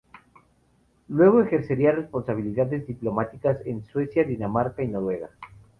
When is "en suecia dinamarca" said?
3.67-4.81